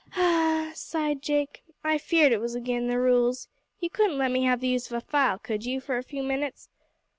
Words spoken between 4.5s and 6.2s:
the use of a file, could you, for a